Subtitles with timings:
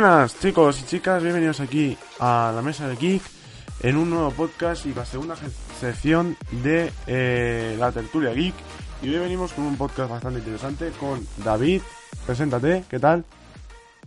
[0.00, 3.22] Buenas chicos y chicas, bienvenidos aquí a la mesa de Geek
[3.82, 5.34] en un nuevo podcast y la segunda
[5.78, 8.54] sección de eh, la tertulia Geek.
[9.02, 11.82] Y hoy venimos con un podcast bastante interesante con David.
[12.24, 13.26] Preséntate, ¿qué tal?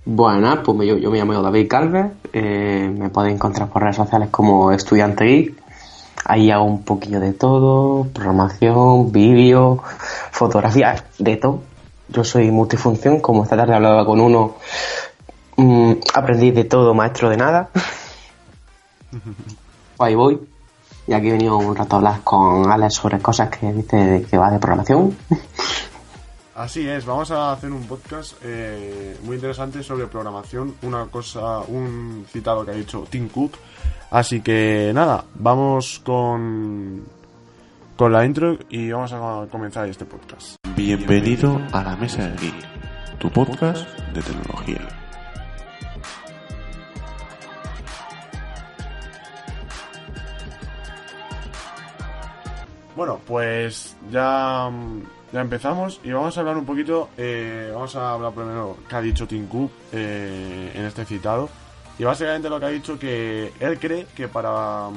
[0.04, 4.30] Buenas, pues yo, yo me llamo David Calves, eh, me podéis encontrar por redes sociales
[4.32, 5.54] como Estudiante Geek.
[6.26, 9.84] Ahí hago un poquillo de todo, programación, vídeo,
[10.32, 11.62] fotografía, de todo.
[12.10, 14.56] Yo soy multifunción, como esta tarde hablaba con uno,
[15.58, 17.70] mmm, aprendí de todo, maestro de nada.
[20.00, 20.40] Ahí voy.
[21.08, 24.38] Y aquí he venido un rato a hablar con Alex sobre cosas que dice que
[24.38, 25.16] va de programación.
[26.56, 32.28] Así es, vamos a hacer un podcast eh, muy interesante sobre programación, una cosa, un
[32.32, 33.54] citado que ha dicho Tim Cook.
[34.12, 37.04] Así que nada, vamos con,
[37.96, 40.58] con la intro y vamos a comenzar este podcast.
[40.76, 45.03] Bienvenido a la Mesa del Geek, tu podcast de tecnología.
[52.96, 54.70] Bueno, pues ya,
[55.32, 59.02] ya empezamos y vamos a hablar un poquito, eh, vamos a hablar primero qué ha
[59.02, 61.50] dicho Tim Cook eh, en este citado.
[61.98, 64.90] Y básicamente lo que ha dicho que él cree que para...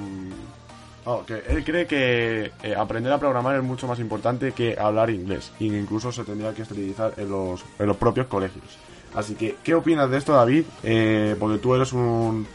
[1.05, 5.09] oh, que él cree que eh, aprender a programar es mucho más importante que hablar
[5.11, 5.53] inglés.
[5.59, 8.65] Que incluso se tendría que utilizar en los, en los propios colegios.
[9.15, 10.65] Así que, ¿qué opinas de esto, David?
[10.83, 12.47] Eh, porque tú eres un,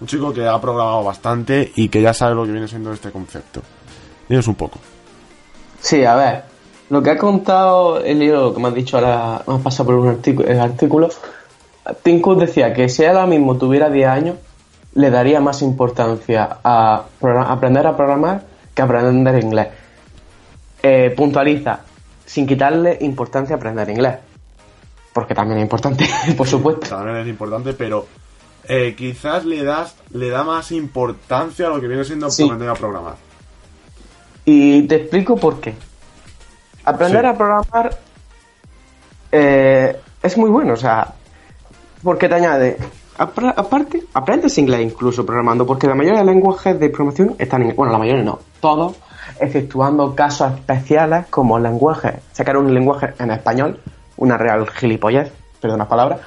[0.00, 3.10] un chico que ha programado bastante y que ya sabe lo que viene siendo este
[3.10, 3.62] concepto.
[4.28, 4.78] Dinos un poco.
[5.80, 6.42] Sí, a ver,
[6.90, 9.94] lo que ha contado el libro que me has dicho ahora, me has pasado por
[9.96, 11.08] un artículo, el artículo
[12.02, 14.36] Tim Cook decía que si él ahora mismo tuviera 10 años,
[14.94, 17.04] le daría más importancia a
[17.48, 18.42] aprender a programar
[18.74, 19.68] que a aprender inglés.
[20.82, 21.80] Eh, puntualiza,
[22.24, 24.16] sin quitarle importancia a aprender inglés.
[25.12, 26.88] Porque también es importante, por supuesto.
[26.88, 28.06] También es importante, pero
[28.64, 32.44] eh, quizás le das le da más importancia a lo que viene siendo Sí.
[32.44, 33.14] aprender a programar.
[34.46, 35.74] Y te explico por qué.
[36.84, 37.26] Aprender Sí.
[37.26, 37.96] a programar
[39.32, 41.12] eh, es muy bueno, o sea,
[42.02, 42.76] porque te añade,
[43.18, 47.92] aparte, aprendes inglés incluso programando, porque la mayoría de lenguajes de programación están en bueno,
[47.92, 48.96] la mayoría no, todos,
[49.40, 53.80] exceptuando casos especiales como lenguajes, sacar un lenguaje en español,
[54.16, 56.20] una real gilipollez, perdón las palabras,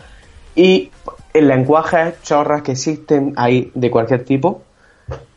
[0.55, 0.91] y
[1.33, 4.61] en lenguajes chorras que existen ahí de cualquier tipo,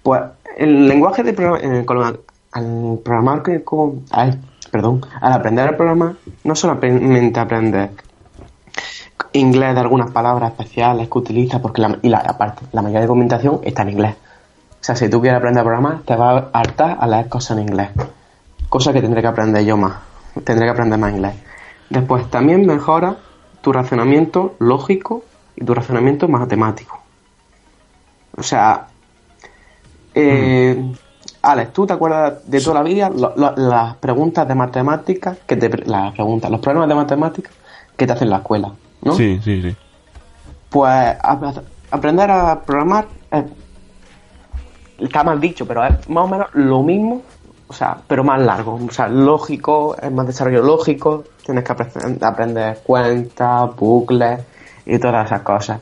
[0.03, 0.21] pues
[0.57, 2.21] el lenguaje de programa- con-
[2.53, 4.39] al programar que con, ay,
[4.71, 6.15] perdón, al aprender a programar
[6.45, 7.91] no solamente aprendes
[9.33, 13.07] inglés de algunas palabras especiales que utilizas porque la, y la, aparte la mayoría de
[13.07, 14.15] documentación está en inglés.
[14.15, 17.57] O sea, si tú quieres aprender a programar, te vas a hartar a leer cosas
[17.57, 17.91] en inglés.
[18.69, 19.95] Cosa que tendré que aprender yo más.
[20.45, 21.35] Tendré que aprender más inglés.
[21.89, 23.17] Después, también mejora
[23.61, 25.23] tu razonamiento lógico
[25.55, 26.99] y tu razonamiento matemático.
[28.37, 28.89] O sea,
[30.15, 30.93] eh,
[31.43, 35.57] Alex, ¿tú te acuerdas de toda la vida lo- lo- las preguntas de matemáticas que
[35.57, 37.53] te las preguntas, los problemas de matemáticas
[37.97, 38.71] que te hacen en la escuela,
[39.03, 39.13] ¿no?
[39.15, 39.77] Sí, sí, sí.
[40.71, 43.45] Pues ap- aprender a programar es-
[44.99, 47.23] está mal dicho, pero es más o menos lo mismo,
[47.69, 52.23] o sea, pero más largo, o sea, lógico, es más desarrollo lógico, tienes que apre-
[52.23, 54.41] aprender cuentas, bucles
[54.87, 55.81] y todas esas cosas.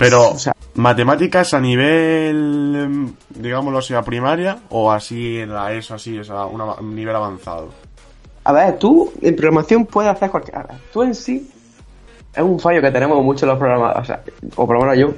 [0.00, 5.72] Pero, O sea- ¿matemáticas a nivel, em, digámoslo así, a primaria o así en la
[5.72, 7.68] ESO, así, es a una- un nivel avanzado?
[8.44, 10.56] A ver, tú en programación puedes hacer cualquier.
[10.56, 11.50] A ver, tú en sí
[12.34, 14.22] es un fallo que tenemos muchos los programas, o sea,
[14.56, 15.14] o por lo menos yo.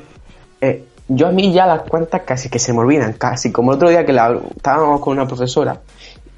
[0.61, 3.77] eh, yo a mí ya las cuentas casi que se me olvidan, casi como el
[3.77, 5.81] otro día que la- estábamos con una profesora,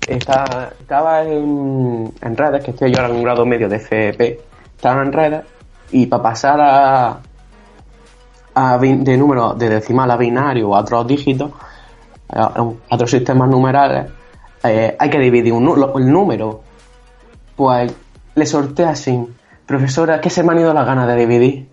[0.08, 4.40] estaba, estaba en, en redes, que estoy yo ahora en un grado medio de FP,
[4.76, 5.42] estaba en redes
[5.92, 7.18] y para pasar a,
[8.54, 11.50] a de número de decimal a binario o a otros dígitos,
[12.28, 14.10] a, otros sistemas numerales,
[14.62, 16.62] eh, hay que dividir un el número.
[17.56, 17.94] Pues
[18.34, 19.26] le sortea así,
[19.66, 21.68] profesora, que se me han ido las ganas de dividir.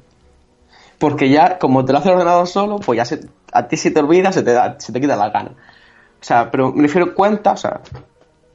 [0.99, 3.89] Porque ya, como te lo hace el ordenador solo, pues ya se, a ti se
[3.89, 5.51] te olvida, se te, da, se te quita la gana.
[5.51, 7.81] O sea, pero me refiero a cuenta, o sea,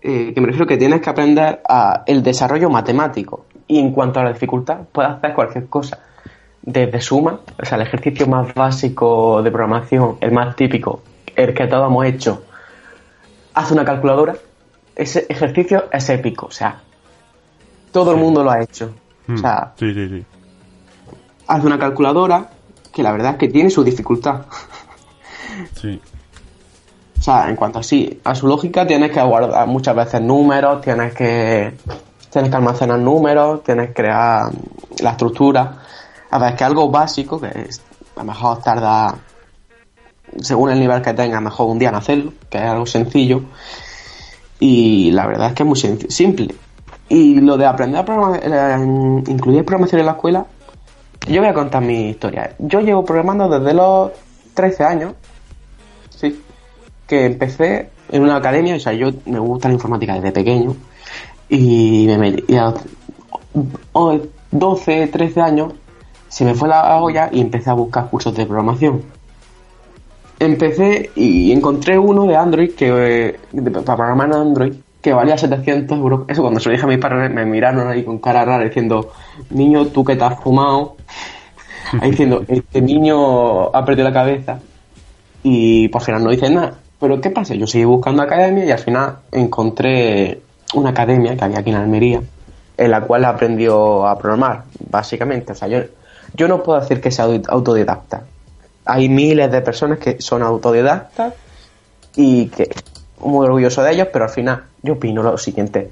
[0.00, 3.46] eh, que me refiero que tienes que aprender a el desarrollo matemático.
[3.66, 5.98] Y en cuanto a la dificultad, puedes hacer cualquier cosa.
[6.62, 11.02] Desde suma, o sea, el ejercicio más básico de programación, el más típico,
[11.36, 12.42] el que todos hemos hecho,
[13.54, 14.34] hace una calculadora,
[14.96, 16.80] ese ejercicio es épico, o sea,
[17.92, 18.92] todo el mundo lo ha hecho.
[19.32, 20.24] O sea, Sí, sí, sí.
[21.48, 22.50] hace una calculadora
[22.92, 24.42] que la verdad es que tiene su dificultad.
[25.74, 25.98] Sí.
[27.18, 30.82] O sea, en cuanto a sí, a su lógica tienes que guardar muchas veces números,
[30.82, 31.72] tienes que
[32.30, 34.50] tienes que almacenar números, tienes que crear
[35.00, 35.78] la estructura.
[36.30, 37.80] A ver, que algo básico, que es,
[38.16, 39.14] a lo mejor tarda,
[40.40, 42.86] según el nivel que tenga, a lo mejor un día en hacerlo, que es algo
[42.86, 43.42] sencillo.
[44.58, 45.76] Y la verdad es que es muy
[46.08, 46.54] simple.
[47.08, 50.46] Y lo de aprender a programar, eh, incluir programación en la escuela,
[51.28, 52.54] yo voy a contar mi historia.
[52.58, 54.10] Yo llevo programando desde los
[54.54, 55.14] 13 años,
[56.10, 56.42] sí,
[57.06, 60.74] que empecé en una academia, o sea, yo me gusta la informática desde pequeño,
[61.48, 62.74] y me metí, y a los
[63.92, 64.18] o-
[64.50, 65.72] 12, 13 años,
[66.36, 69.00] se me fue la olla y empecé a buscar cursos de programación.
[70.38, 72.88] Empecé y encontré uno de Android, que
[73.28, 76.24] eh, de- para programar en Android, que valía 700 euros.
[76.28, 79.12] Eso cuando se lo dije a mis padres me miraron ahí con cara rara diciendo,
[79.48, 80.96] niño, tú que te has fumado.
[82.02, 84.58] Ahí diciendo, este niño ha perdido la cabeza.
[85.42, 86.74] Y por final no hice nada.
[87.00, 87.54] Pero ¿qué pasa?
[87.54, 90.40] Yo seguí buscando academia y al final encontré
[90.74, 92.20] una academia que había aquí en Almería,
[92.76, 95.52] en la cual aprendió a programar, básicamente.
[95.52, 95.78] O sea, yo,
[96.34, 98.22] yo no puedo decir que sea au- autodidacta.
[98.84, 101.34] Hay miles de personas que son autodidactas
[102.14, 102.70] y que
[103.20, 105.90] muy orgulloso de ellos, pero al final yo opino lo siguiente.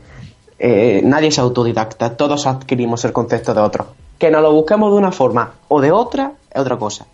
[0.59, 3.89] Eh, nadie es autodidacta, todos adquirimos el concepto de otros.
[4.19, 7.07] Que nos lo busquemos de una forma o de otra es otra cosa.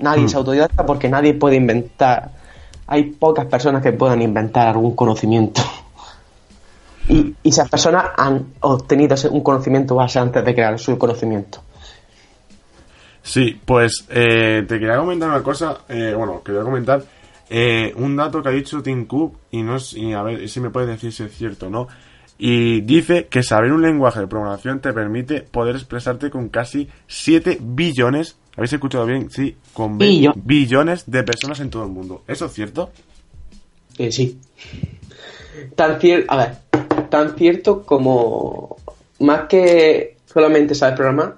[0.00, 2.30] Nadie es autodidacta porque nadie puede inventar.
[2.88, 5.62] Hay pocas personas que puedan inventar algún conocimiento.
[7.08, 11.60] Y, y esas personas han obtenido ese- un conocimiento base antes de crear su conocimiento.
[13.24, 17.02] Sí, pues eh, te quería comentar una cosa, eh, bueno, quería comentar
[17.48, 20.60] eh, un dato que ha dicho Tim Cook y no es, y a ver si
[20.60, 21.88] me puedes decir si es cierto o no.
[22.36, 27.58] Y dice que saber un lenguaje de programación te permite poder expresarte con casi 7
[27.62, 29.30] billones, ¿habéis escuchado bien?
[29.30, 32.24] Sí, con Billo- billones de personas en todo el mundo.
[32.28, 32.90] ¿Eso es cierto?
[33.98, 34.38] Eh, sí.
[35.76, 38.76] Tan cierto, a ver, tan cierto como
[39.20, 41.36] más que solamente saber programar,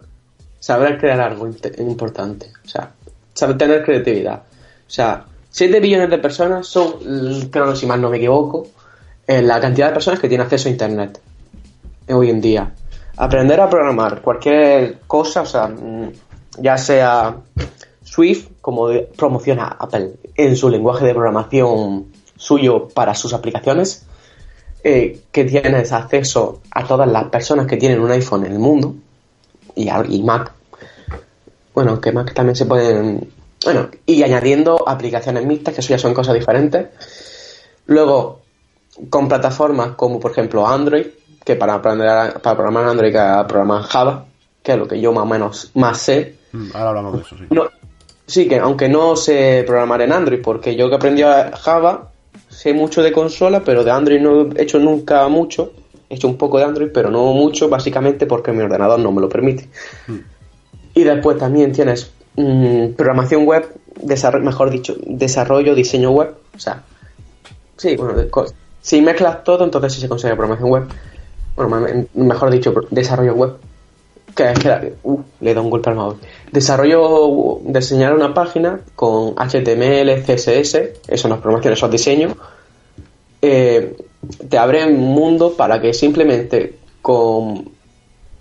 [0.66, 1.48] saber crear algo
[1.78, 2.50] importante.
[2.64, 2.90] O sea,
[3.32, 4.38] saber tener creatividad.
[4.38, 8.66] O sea, 7 billones de personas son, creo que si mal no me equivoco,
[9.28, 11.20] eh, la cantidad de personas que tienen acceso a Internet
[12.08, 12.72] hoy en día.
[13.16, 16.10] Aprender a programar cualquier cosa, o sea, mm,
[16.58, 17.36] ya sea
[18.02, 24.04] Swift, como promociona Apple en su lenguaje de programación suyo para sus aplicaciones,
[24.82, 28.96] eh, que tienes acceso a todas las personas que tienen un iPhone en el mundo
[29.76, 30.55] y, y Mac.
[31.76, 33.28] Bueno, que Mac también se pueden.
[33.62, 36.86] Bueno, y añadiendo aplicaciones mixtas, que eso ya son cosas diferentes.
[37.84, 38.40] Luego,
[39.10, 41.04] con plataformas como por ejemplo Android,
[41.44, 44.24] que para aprender a- para programar Android que programar Java,
[44.62, 46.36] que es lo que yo más o menos más sé.
[46.52, 47.44] Mm, Ahora hablamos de eso, sí.
[47.50, 47.68] No,
[48.26, 52.10] sí, que aunque no sé programar en Android, porque yo que aprendí a Java,
[52.48, 55.72] sé mucho de consola, pero de Android no he hecho nunca mucho.
[56.08, 59.20] He hecho un poco de Android, pero no mucho, básicamente porque mi ordenador no me
[59.20, 59.68] lo permite.
[60.96, 63.68] Y después también tienes mm, programación web,
[64.40, 66.34] mejor dicho, desarrollo, diseño web.
[66.54, 66.82] O sea,
[67.76, 68.14] sí, bueno,
[68.80, 70.84] si mezclas todo, entonces sí se consigue programación web.
[71.54, 73.52] Bueno, me- mejor dicho, desarrollo web.
[74.34, 76.18] Que es que uh, le da un golpe al móvil.
[76.50, 82.36] Desarrollo, diseñar una página con HTML, CSS, eso no es programación, eso es diseño.
[83.42, 83.96] Eh,
[84.48, 87.70] te abre un mundo para que simplemente con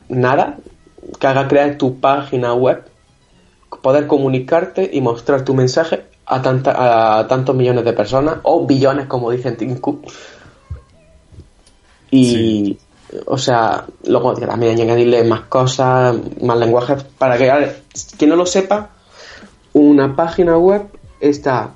[0.10, 0.58] nada,
[1.20, 2.84] que haga crear tu página web,
[3.82, 9.06] poder comunicarte y mostrar tu mensaje a, tanta, a tantos millones de personas, o billones,
[9.08, 10.06] como dicen Tim Cook.
[12.12, 12.78] Y,
[13.26, 17.82] o sea, luego también añadirle más cosas, más lenguajes, para que, ver,
[18.18, 18.90] quien no lo sepa,
[19.74, 20.84] una página web
[21.20, 21.72] está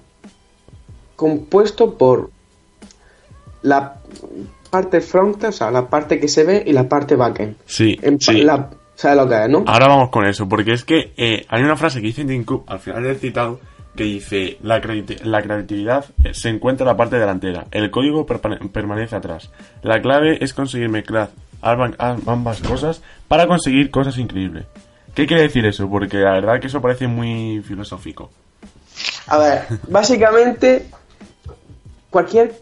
[1.15, 2.29] compuesto por
[3.61, 3.95] la
[4.69, 7.55] parte front, o sea, la parte que se ve y la parte backend.
[7.65, 8.41] Sí, En sí.
[8.41, 8.69] la-
[8.99, 9.63] ¿Sabes lo que es, no?
[9.65, 12.65] Ahora vamos con eso, porque es que eh, hay una frase que dice Tim Cook
[12.67, 13.61] al final del citado
[13.95, 16.03] que dice la, creati- la creatividad
[16.33, 19.51] se encuentra en la parte delantera, el código permanece atrás.
[19.83, 21.29] La clave es conseguir mezclar
[21.61, 24.65] ambas cosas para conseguir cosas increíbles.
[25.15, 25.89] ¿Qué quiere decir eso?
[25.89, 28.29] Porque la verdad que eso parece muy filosófico.
[29.27, 30.87] A ver, básicamente
[32.09, 32.53] cualquier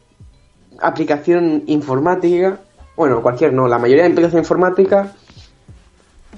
[0.81, 2.59] aplicación informática,
[2.95, 5.09] bueno, cualquier no, la mayoría de aplicaciones informáticas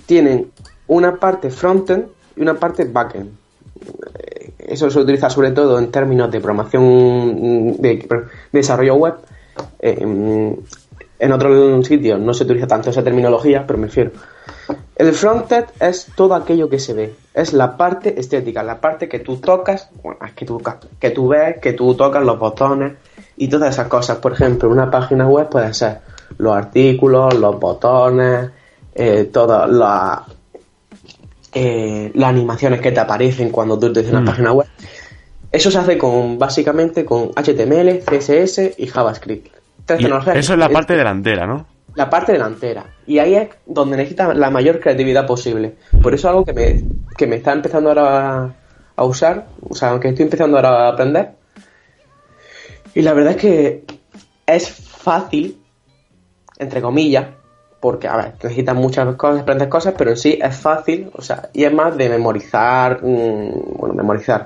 [0.10, 0.52] tienen
[0.88, 3.30] una parte frontend y una parte backend.
[4.18, 9.14] Eh, Eso se utiliza sobre todo en términos de programación mm, de, de desarrollo web.
[9.80, 10.54] Eh, mm,
[11.20, 14.12] en otros sitios no se utiliza tanto esa terminología, pero me refiero.
[14.96, 19.20] El frontend es todo aquello que se ve, es la parte estética, la parte que
[19.20, 19.90] tú tocas,
[20.36, 20.60] que tú,
[21.00, 22.94] que tú ves, que tú tocas los botones
[23.38, 24.18] y todas esas cosas.
[24.18, 26.00] Por ejemplo, una página web puede ser
[26.40, 28.50] los artículos, los botones,
[29.02, 30.20] eh, todas las
[31.54, 34.26] eh, las animaciones que te aparecen cuando tú te una Mm.
[34.26, 34.68] página web.
[35.52, 39.48] Eso se hace con básicamente con HTML, CSS y JavaScript.
[39.86, 40.36] Tres Y tecnologías.
[40.38, 41.66] eso es la parte delantera, ¿no?
[41.96, 42.86] la parte delantera.
[43.08, 45.76] Y ahí es donde necesitas la mayor creatividad posible.
[46.04, 46.84] Por eso algo que me,
[47.18, 48.54] que me está empezando ahora a,
[48.96, 51.32] a usar, o sea, aunque estoy empezando ahora a aprender.
[52.94, 53.84] Y la verdad es que
[54.46, 55.58] es fácil,
[56.60, 57.26] entre comillas,
[57.80, 61.50] porque, a ver, necesitas muchas cosas, aprendes cosas, pero en sí es fácil, o sea,
[61.54, 64.46] y es más de memorizar, mm, bueno, memorizar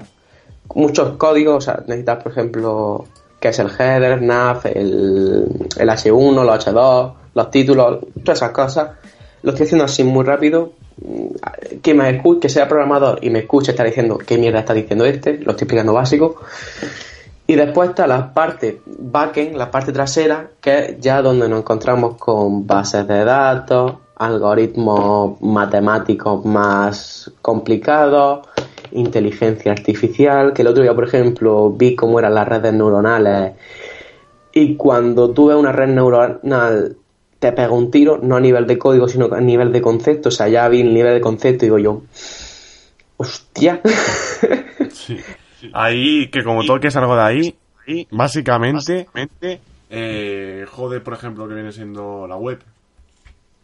[0.76, 3.06] muchos códigos, o sea, necesitas, por ejemplo,
[3.40, 5.48] que es el header, nav, el,
[5.78, 8.90] el H1, los H2, los títulos, todas esas cosas.
[9.42, 10.74] Lo estoy haciendo así muy rápido.
[11.04, 14.74] Mm, Que me escu- que sea programador y me escuche estar diciendo qué mierda está
[14.74, 16.36] diciendo este, lo estoy explicando básico.
[17.46, 22.16] Y después está la parte backend, la parte trasera, que es ya donde nos encontramos
[22.16, 28.48] con bases de datos, algoritmos matemáticos más complicados,
[28.92, 33.54] inteligencia artificial, que el otro día, por ejemplo, vi cómo eran las redes neuronales.
[34.54, 36.96] Y cuando tú ves una red neuronal
[37.40, 40.32] te pega un tiro, no a nivel de código, sino a nivel de concepto, o
[40.32, 42.02] sea, ya vi el nivel de concepto y digo yo,
[43.18, 43.82] hostia,
[44.94, 45.18] Sí.
[45.74, 47.58] Ahí, que como toques algo de ahí,
[48.12, 49.08] básicamente,
[49.90, 52.62] eh, jode, por ejemplo, lo que viene siendo la web.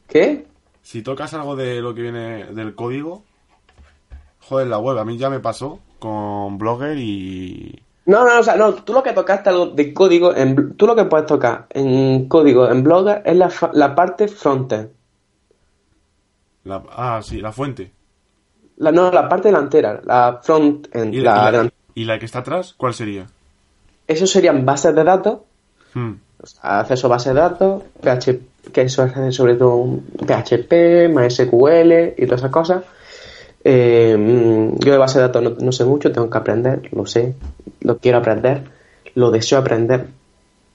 [0.08, 0.46] ¿qué?
[0.82, 3.24] Si tocas algo de lo que viene del código,
[4.40, 4.98] joder la web.
[4.98, 7.82] A mí ya me pasó con Blogger y...
[8.06, 10.96] No, no, o sea, no, tú lo que tocaste algo de código, en, tú lo
[10.96, 14.90] que puedes tocar en código en Blogger es la, fa- la parte frontend.
[16.64, 17.92] La, ah, sí, la fuente.
[18.78, 21.14] La, no, la parte delantera, la frontend.
[21.14, 23.28] ¿Y, la y la, delan- y la que está atrás, cuál sería?
[24.08, 25.40] Eso serían bases de datos,
[25.94, 26.14] Hmm.
[26.42, 28.40] o sea, acceso a bases de datos, PH,
[28.72, 32.84] que eso es sobre todo PHP, MySQL y todas esas cosas.
[33.66, 34.16] Eh,
[34.78, 37.36] yo de base de datos no, no sé mucho, tengo que aprender, lo sé,
[37.82, 38.64] lo quiero aprender,
[39.16, 40.06] lo deseo aprender,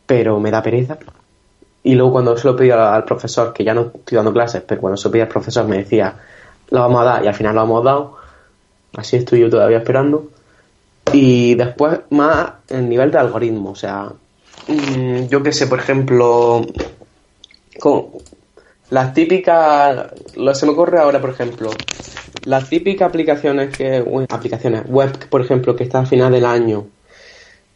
[0.04, 0.99] pero me da pereza.
[1.85, 4.62] Y luego cuando se lo pedí al, al profesor, que ya no estoy dando clases,
[4.66, 6.16] pero cuando se lo pedí al profesor me decía,
[6.69, 8.16] lo vamos a dar y al final lo hemos dado.
[8.95, 10.34] Así estoy yo todavía esperando.
[11.14, 14.12] Y después más el nivel de algoritmo, o sea,
[14.66, 16.66] mm, yo que sé, por ejemplo,
[17.78, 18.06] con
[18.90, 21.71] las típicas, lo se me ocurre ahora, por ejemplo,
[22.44, 26.87] las típicas aplicaciones que, aplicaciones web, por ejemplo, que está al final del año,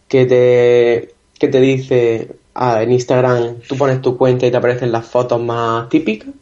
[0.09, 4.90] que te, que te dice ah, en Instagram, tú pones tu cuenta y te aparecen
[4.90, 6.35] las fotos más típicas,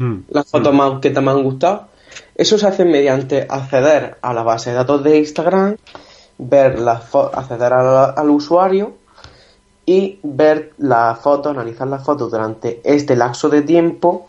[0.00, 0.22] Hmm.
[0.30, 1.89] las fotos más que te me han gustado.
[2.34, 5.76] Eso se hace mediante acceder a la base de datos de Instagram,
[6.38, 8.94] ver las acceder al, al usuario
[9.86, 14.28] y ver las fotos, analizar las fotos durante este lapso de tiempo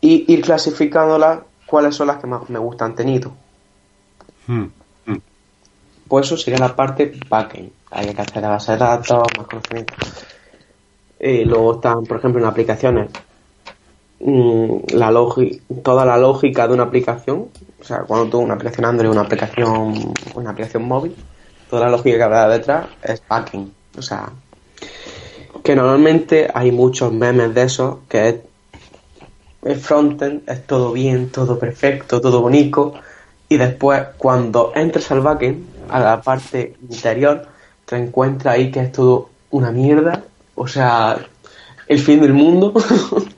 [0.00, 3.32] y ir clasificándolas cuáles son las que más me gustan tenido.
[4.46, 4.66] Hmm.
[6.08, 7.70] Pues eso sería la parte backend.
[7.90, 9.94] Hay que acceder a la base de datos, más conocimiento.
[11.20, 13.10] Y luego están, por ejemplo, en aplicaciones,
[14.20, 17.46] la logi- toda la lógica de una aplicación.
[17.80, 21.14] O sea, cuando tú una aplicación Android, una aplicación, una aplicación móvil,
[21.70, 23.70] toda la lógica que habrá detrás es backend.
[23.96, 24.30] O sea,
[25.62, 28.34] que normalmente hay muchos memes de esos que es
[29.62, 32.94] el frontend es todo bien, todo perfecto, todo bonito.
[33.48, 37.46] Y después, cuando entres al backend, a la parte interior,
[37.84, 40.22] te encuentras ahí que es todo una mierda.
[40.54, 41.18] O sea,
[41.86, 42.72] el fin del mundo.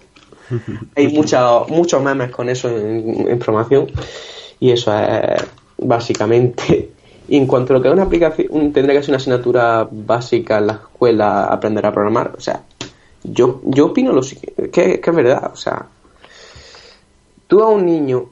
[0.97, 3.87] Hay mucha- muchos memes con eso en, en programación.
[4.59, 5.43] Y eso es
[5.79, 6.91] básicamente.
[7.29, 10.67] En cuanto a lo que es una aplicación, tendría que ser una asignatura básica en
[10.67, 12.33] la escuela aprender a programar.
[12.37, 12.63] O sea,
[13.23, 14.21] yo, yo opino lo
[14.73, 15.51] que, que es verdad.
[15.53, 15.87] O sea,
[17.47, 18.27] tú a un niño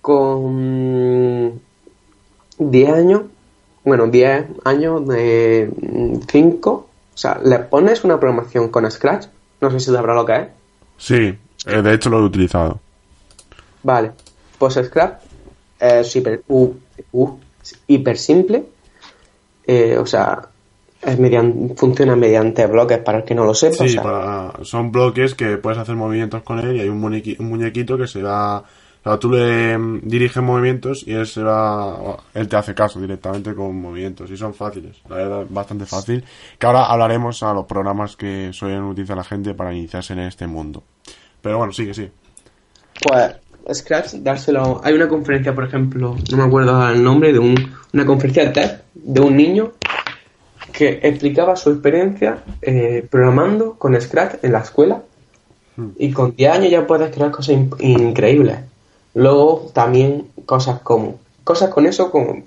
[0.00, 1.60] con
[2.58, 3.22] 10 años,
[3.84, 5.70] bueno, 10 años de
[6.30, 9.26] 5, o sea, le pones una programación con Scratch,
[9.60, 10.46] no sé si sabrá lo que es.
[11.02, 11.34] Sí,
[11.66, 12.78] eh, de hecho lo he utilizado.
[13.82, 14.12] Vale,
[14.56, 15.20] pues Scratch
[15.80, 16.74] es hiper, u-
[17.10, 17.38] u-
[17.88, 18.62] hiper simple,
[19.66, 20.42] eh, o sea,
[21.02, 23.82] es median- funciona mediante bloques para el que no lo sepa.
[23.82, 27.02] o Sí, sea, para- son bloques que puedes hacer movimientos con él y hay un,
[27.02, 28.62] muñequi- un muñequito que se va...
[29.04, 32.16] o sea, tú le mm, diriges movimientos y él se va...
[32.34, 36.24] Él te hace caso directamente con movimientos y son fáciles, la verdad, bastante fácil.
[36.58, 40.46] Que ahora hablaremos a los programas que suelen utilizar la gente para iniciarse en este
[40.46, 40.82] mundo.
[41.40, 42.08] Pero bueno, sigue, sí.
[43.02, 43.34] Pues
[43.80, 44.80] Scratch, dárselo.
[44.84, 47.54] Hay una conferencia, por ejemplo, no me acuerdo el nombre, de un,
[47.92, 49.72] una conferencia de TED de un niño
[50.72, 55.02] que explicaba su experiencia eh, programando con Scratch en la escuela.
[55.98, 58.58] Y con 10 años ya puedes crear cosas in- increíbles.
[59.14, 62.42] Luego también cosas como, cosas con eso como,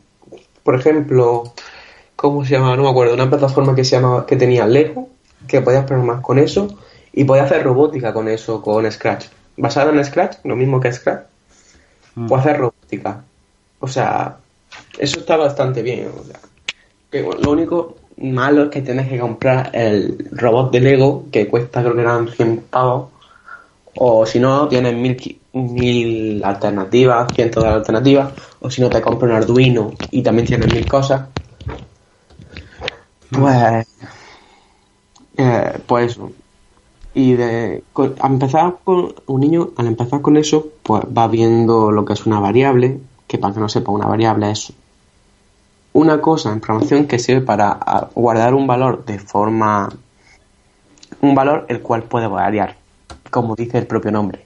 [0.64, 1.44] por ejemplo,
[2.16, 2.76] ¿cómo se llama?
[2.76, 5.10] No me acuerdo, una plataforma que se llama, que tenía Lego,
[5.48, 6.68] que podías programar con eso
[7.14, 9.26] y podías hacer robótica con eso, con Scratch.
[9.58, 11.26] Basado en Scratch, lo mismo que Scratch,
[12.16, 12.28] Mm.
[12.28, 13.24] puedes hacer robótica.
[13.80, 14.38] O sea,
[14.98, 16.10] eso está bastante bien.
[16.20, 16.40] o sea,
[17.12, 21.48] que, bueno, lo único malo es que tienes que comprar el robot de Lego, que
[21.48, 23.10] cuesta creo que eran 100 pavos.
[23.98, 28.34] O si no, tienes mil, qui- mil alternativas, cientos de alternativas.
[28.60, 31.28] O si no, te compras un Arduino y también tienes mil cosas.
[33.32, 33.88] Pues.
[35.38, 36.32] eh, pues eso.
[37.14, 37.84] Y de,
[38.20, 42.26] al empezar con un niño, al empezar con eso, pues va viendo lo que es
[42.26, 44.74] una variable, que para que no sepa, una variable es
[45.94, 47.80] una cosa en programación que sirve para
[48.14, 49.90] guardar un valor de forma.
[51.22, 52.76] un valor el cual puede variar,
[53.32, 54.45] como dice el propio nombre.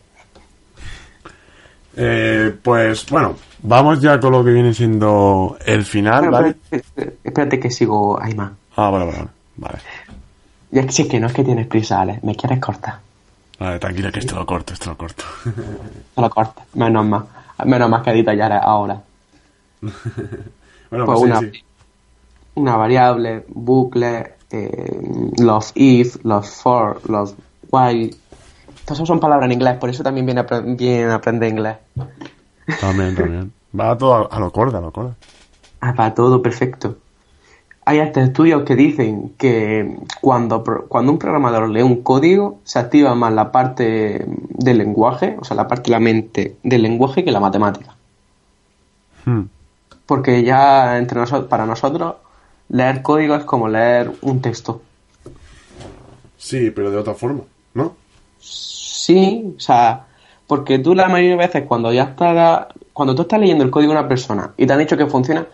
[2.01, 6.55] Eh, pues bueno, vamos ya con lo que viene siendo el final, Pero, ¿vale?
[6.71, 8.51] espérate, espérate que sigo, hay más.
[8.77, 9.27] Ah, vale, vale,
[9.57, 9.79] vale.
[10.71, 12.99] Y es que no es que tienes prisa, Alex, me quieres cortar.
[13.59, 15.25] Vale, tranquila que esto lo corto, esto lo corto.
[16.15, 17.23] Te lo cortas, menos más.
[17.65, 19.01] Menos más que edita ya ahora.
[19.81, 19.95] bueno,
[20.89, 21.63] Pues pues, una, sí, sí.
[22.55, 25.01] una variable, bucle, eh,
[25.39, 27.35] los if, los for, los
[27.69, 28.11] while.
[28.89, 30.43] Todas son palabras en inglés, por eso también viene,
[30.75, 31.77] bien aprender inglés.
[32.81, 33.53] También, también.
[33.79, 35.15] Va todo a, a lo corda, a lo corda.
[35.79, 36.97] Ah, va todo perfecto.
[37.85, 43.13] Hay hasta estudios que dicen que cuando, cuando un programador lee un código, se activa
[43.13, 47.31] más la parte del lenguaje, o sea, la parte de la mente del lenguaje que
[47.31, 47.95] la matemática.
[49.23, 49.43] Hmm.
[50.07, 52.15] Porque ya entre nosotros, para nosotros,
[52.69, 54.81] leer código es como leer un texto.
[56.37, 57.43] Sí, pero de otra forma,
[57.75, 57.93] ¿no?
[58.39, 60.05] Sí, o sea,
[60.47, 63.93] porque tú la mayoría de veces cuando ya estás, cuando tú estás leyendo el código
[63.93, 65.45] de una persona y te han dicho que funciona,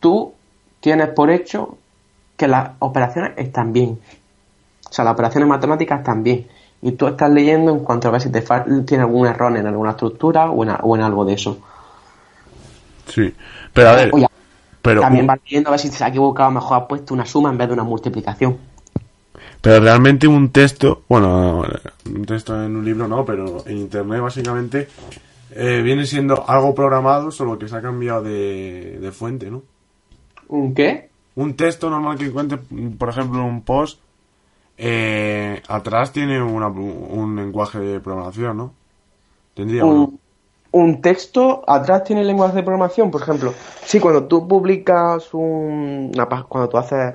[0.00, 0.32] tú
[0.80, 1.76] tienes por hecho
[2.36, 3.98] que las operaciones están bien.
[4.88, 6.46] O sea, las operaciones matemáticas están bien.
[6.80, 8.42] Y tú estás leyendo en cuanto a ver si te
[8.86, 11.58] tiene algún error en alguna estructura o en, a- o en algo de eso.
[13.06, 13.34] Sí.
[13.72, 14.26] Pero a ver, Oye,
[14.82, 17.50] pero, También vas leyendo a ver si se ha equivocado, mejor ha puesto una suma
[17.50, 18.58] en vez de una multiplicación.
[19.60, 21.64] Pero realmente un texto, bueno,
[22.06, 24.88] un texto en un libro no, pero en internet básicamente
[25.50, 29.62] eh, viene siendo algo programado, solo que se ha cambiado de, de fuente, ¿no?
[30.48, 31.08] ¿Un qué?
[31.36, 32.58] Un texto normal que encuentre,
[32.98, 34.00] por ejemplo, un post,
[34.76, 38.72] eh, atrás tiene una- un lenguaje de programación, ¿no?
[39.54, 40.18] Tendría un,
[40.70, 43.52] un texto atrás tiene lenguaje de programación, por ejemplo.
[43.84, 47.14] Sí, cuando tú publicas un, una cuando tú haces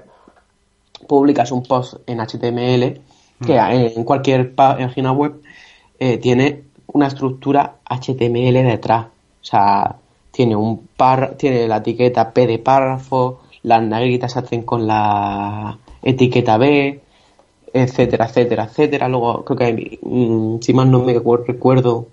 [1.08, 3.02] publicas un post en HTML,
[3.46, 5.42] que en cualquier página web
[6.00, 9.06] eh, tiene una estructura HTML detrás.
[9.08, 9.96] O sea,
[10.32, 15.78] tiene un par, tiene la etiqueta P de párrafo, las negritas se hacen con la
[16.02, 17.02] etiqueta B,
[17.74, 19.08] etcétera, etcétera, etcétera.
[19.10, 22.08] Luego creo que hay, mm, si mal no me recuerdo,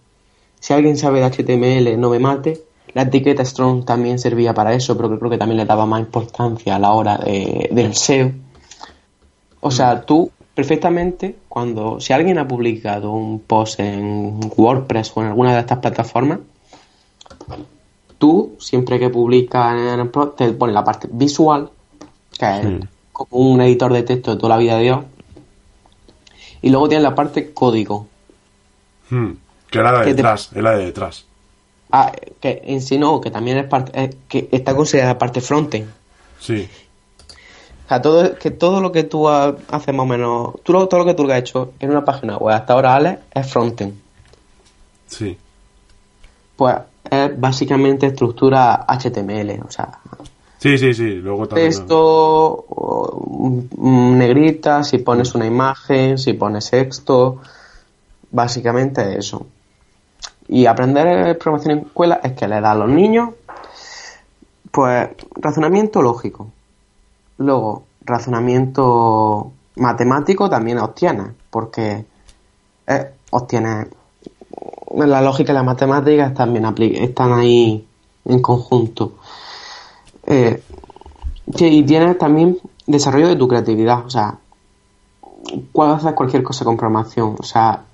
[0.58, 2.62] si alguien sabe de HTML no me mate.
[2.92, 6.74] La etiqueta strong también servía para eso, pero creo que también le daba más importancia
[6.74, 8.32] a la hora de- del SEO.
[9.60, 15.28] O sea, tú perfectamente, cuando si alguien ha publicado un post en WordPress o en
[15.28, 16.38] alguna de estas plataformas,
[18.18, 21.70] tú siempre que publicas en el pro te pone la parte visual,
[22.38, 22.80] que es Sí.
[23.12, 25.04] como un editor de texto de toda la vida de Dios,
[26.62, 28.06] y luego tienes la parte código,
[29.10, 29.32] Hmm,
[29.70, 31.24] Que era la de que te- detrás, es la de detrás.
[31.90, 35.88] Ah, que en sí no, que también es parte, eh, que está considerada parte frontend.
[36.38, 36.68] Sí.
[37.90, 40.98] O sea, todo, que todo lo que tú ha- haces más o menos, tú todo
[41.00, 43.94] lo que tú has hecho en una página web hasta ahora, Alex, es frontend.
[45.08, 45.36] Sí.
[46.54, 46.76] Pues
[47.10, 49.88] es básicamente estructura HTML, o sea,
[50.58, 51.14] Sí, sí, sí.
[51.16, 51.68] Luego también.
[51.68, 52.64] texto,
[53.76, 57.40] mm, negrita, si pones una imagen, si pones texto,
[58.30, 59.46] básicamente eso.
[60.46, 63.30] Y aprender programación en escuela es que le da a los niños,
[64.70, 66.52] pues, razonamiento lógico.
[67.40, 72.04] Luego, razonamiento matemático también obtienes, porque
[72.86, 73.86] eh, obtienes
[74.94, 77.86] la lógica y la matemática están, bien apli- están ahí
[78.26, 79.14] en conjunto.
[80.26, 80.62] Eh,
[81.58, 84.36] y tienes también desarrollo de tu creatividad, o sea,
[85.72, 87.84] puedes hacer cualquier cosa con programación, o sea,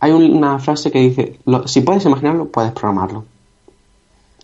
[0.00, 3.24] hay una frase que dice, si puedes imaginarlo, puedes programarlo.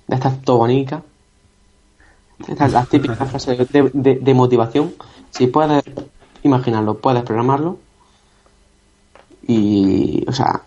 [0.07, 1.03] Estas todo bonita.
[2.71, 4.95] La típica frase de, de- de motivación.
[5.31, 5.83] Si puedes
[6.43, 7.79] imaginarlo, puedes programarlo.
[9.47, 10.63] Y, o sea,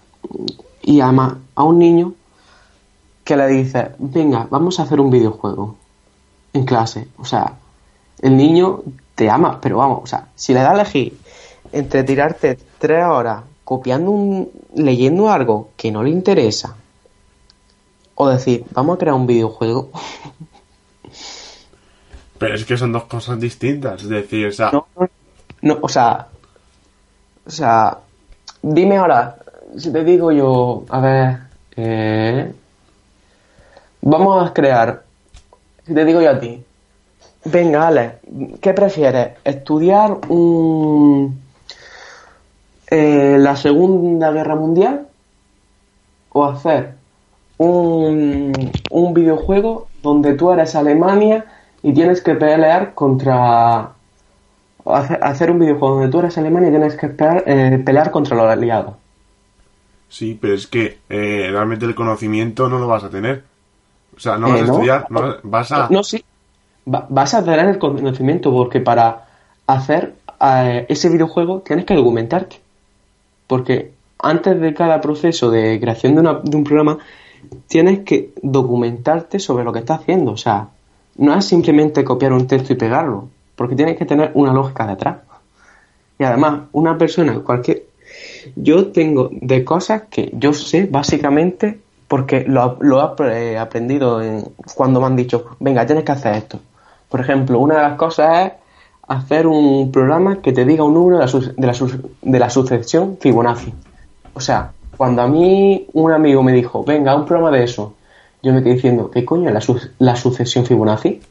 [0.82, 2.14] y además a un niño
[3.24, 5.76] que le dices, venga, vamos a hacer un videojuego
[6.54, 7.08] en clase.
[7.18, 7.54] O sea,
[8.22, 8.82] el niño
[9.16, 11.18] te ama, pero vamos, o sea, si le das a elegir
[11.72, 16.76] entre tirarte tres horas copiando un, leyendo algo que no le interesa,
[18.16, 19.90] o decir, vamos a crear un videojuego.
[22.42, 24.72] Pero es que son dos cosas distintas, es decir, o sea...
[24.72, 24.88] No,
[25.62, 26.26] no, o sea,
[27.46, 28.00] o sea,
[28.64, 29.36] dime ahora,
[29.78, 31.38] si te digo yo, a ver,
[31.76, 32.52] eh,
[34.02, 35.04] vamos a crear,
[35.86, 36.64] si te digo yo a ti,
[37.46, 38.14] venga, Ale,
[38.60, 39.34] ¿qué prefieres?
[39.44, 41.40] ¿Estudiar un,
[42.88, 45.06] eh, la Segunda Guerra Mundial
[46.32, 46.96] o hacer
[47.60, 51.46] un, un videojuego donde tú eres Alemania
[51.84, 53.92] y tienes que pelear contra
[54.86, 58.48] hacer, un videojuego donde tú eres Alemania y tienes que pelear, eh, pelear contra los
[58.48, 58.96] aliados.
[60.10, 63.44] Sí, pero es que eh, realmente el conocimiento no lo vas a tener.
[64.16, 64.74] O sea, no vas Eh, a no.
[64.74, 65.88] estudiar, no, vas a...
[65.90, 66.24] No, sí.
[66.92, 69.26] Va- vas a tener el conocimiento porque para
[69.68, 72.60] hacer eh, ese videojuego tienes que documentarte.
[73.48, 76.98] Porque antes de cada proceso de creación de, una- de un programa
[77.68, 80.32] tienes que documentarte sobre lo que estás haciendo.
[80.32, 80.68] O sea,
[81.18, 85.18] no es simplemente copiar un texto y pegarlo, porque tienes que tener una lógica detrás.
[86.20, 87.84] Y además, una persona, cualquier...
[88.56, 94.44] Yo tengo de cosas que yo sé básicamente porque lo, lo he eh, aprendido en-
[94.76, 96.60] cuando me han dicho, venga, tienes que hacer esto.
[97.08, 98.52] Por ejemplo, una de las cosas es
[99.08, 101.74] hacer un programa que te diga un número de la, de la,
[102.22, 103.74] de la sucesión Fibonacci.
[104.34, 107.94] O sea, cuando a mí un amigo me dijo, venga, un programa de eso,
[108.44, 111.22] yo me quedé diciendo, ¿qué coño es la, su- la sucesión Fibonacci?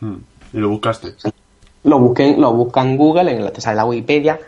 [0.00, 0.16] Hmm,
[0.52, 1.14] Y lo buscaste.
[1.84, 4.38] Lo busqué, lo busca en Google, en la, te sale la Wikipedia,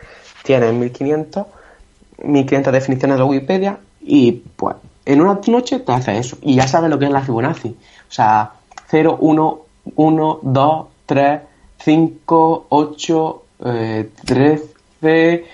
[0.45, 1.47] tiene 1500,
[2.23, 6.69] 1500 definiciones de la Wikipedia y pues en una noche te hace eso y ya
[6.69, 7.69] sabes lo que es la Fibonacci.
[8.09, 8.53] O sea,
[8.89, 9.59] 0, 1,
[9.97, 11.41] 1, 2, 3,
[11.79, 15.45] 5, 8, eh, 13,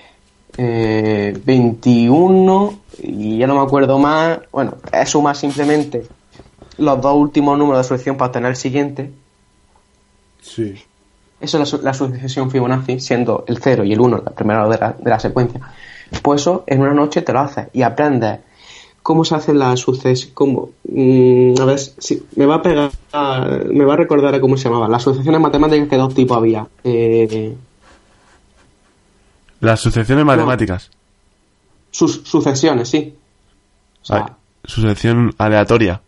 [0.57, 4.39] eh, 21 y ya no me acuerdo más.
[4.51, 6.05] Bueno, es sumar simplemente
[6.77, 9.11] los dos últimos números de sucesión para obtener el siguiente.
[10.41, 10.75] Sí.
[11.39, 14.67] Eso es la, su- la sucesión Fibonacci, siendo el 0 y el 1 la primera
[14.67, 15.59] de la, de la secuencia.
[16.21, 18.39] Pues eso en una noche te lo haces y aprendes
[19.01, 20.31] cómo se hace la sucesión.
[20.35, 22.91] Cómo, mm, a ver, si me va a pegar,
[23.69, 24.87] me va a recordar a cómo se llamaba.
[24.87, 26.67] Las sucesiones matemáticas que dos tipos había.
[26.83, 27.55] Eh,
[29.61, 30.89] las sucesiones matemáticas.
[31.91, 33.15] Sus sucesiones, sí.
[34.63, 36.01] Sucesión aleatoria.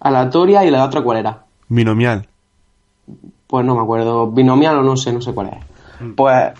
[0.00, 1.44] Aleatoria y la otra cuál era.
[1.68, 2.28] Binomial.
[3.46, 4.30] Pues no me acuerdo.
[4.30, 6.04] Binomial o no sé, no sé cuál es.
[6.06, 6.12] Mm.
[6.12, 6.52] Pues.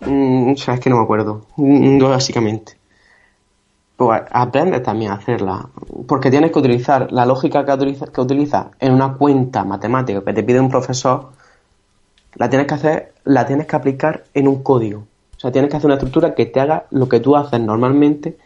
[0.00, 1.46] Mmm, o sea, es que no me acuerdo.
[1.56, 2.76] Mm, básicamente.
[3.96, 5.68] Pues aprendes también a hacerla.
[6.06, 10.32] Porque tienes que utilizar la lógica que utilizas que utiliza en una cuenta matemática que
[10.32, 11.32] te pide un profesor.
[12.34, 15.04] La tienes que hacer, la tienes que aplicar en un código.
[15.36, 18.36] O sea, tienes que hacer una estructura que te haga lo que tú haces normalmente.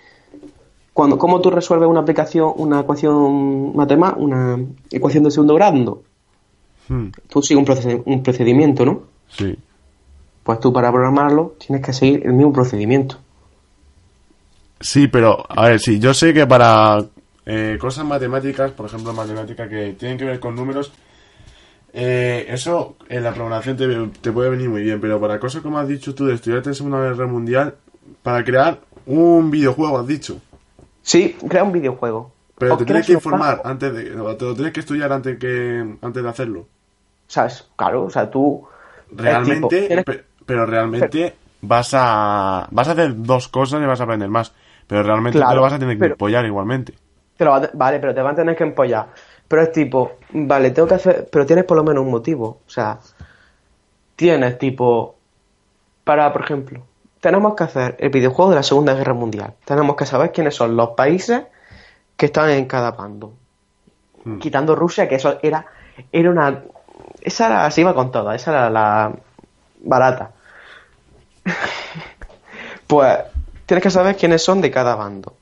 [0.93, 4.59] Cuando, ¿Cómo tú resuelves una aplicación, una ecuación matemática, una
[4.91, 6.03] ecuación de segundo grado?
[6.89, 9.03] Hmm, tú sigues un, un procedimiento, ¿no?
[9.29, 9.57] Sí.
[10.43, 13.19] Pues tú para programarlo tienes que seguir el mismo procedimiento.
[14.81, 17.05] Sí, pero, a ver, sí, yo sé que para
[17.47, 20.93] eh, cosas matemáticas, por ejemplo, matemática que tienen que ver con números,
[21.93, 23.87] eh, eso en la programación te,
[24.21, 26.75] te puede venir muy bien, pero para cosas como has dicho tú de estudiarte en
[26.75, 27.75] Segunda Guerra Mundial,
[28.23, 30.39] para crear un videojuego, has dicho.
[31.03, 32.33] Sí, crea un videojuego.
[32.59, 36.23] Pero te tienes que informar antes de, te lo tienes que estudiar antes que antes
[36.23, 36.67] de hacerlo.
[37.27, 37.67] ¿Sabes?
[37.77, 38.67] Claro, o sea, tú...
[39.13, 40.13] Realmente, tipo,
[40.47, 44.53] pero realmente vas a vas a hacer dos cosas y vas a aprender más,
[44.87, 46.95] pero realmente te Claro, lo vas a tener que pero- apoyar igualmente.
[47.37, 49.09] te lo va a te- vale, pero te van a tener que empollar.
[49.51, 51.29] Pero es tipo, vale, tengo que hacer...
[51.29, 52.61] Pero tienes por lo menos un motivo.
[52.65, 53.01] O sea,
[54.15, 55.17] tienes tipo...
[56.05, 56.85] Para, por ejemplo,
[57.21, 59.55] tenemos que hacer el videojuego de la Segunda Guerra Mundial.
[59.65, 61.43] Tenemos que saber quiénes son los países
[62.17, 63.33] que están en cada bando.
[64.23, 64.39] Hmm.
[64.39, 65.67] Quitando Rusia, que eso era,
[66.13, 66.63] era una...
[67.21, 69.13] Esa era, se iba con toda, esa era la
[69.81, 70.31] barata.
[72.87, 73.19] pues
[73.67, 75.35] tienes que saber quiénes son de cada bando.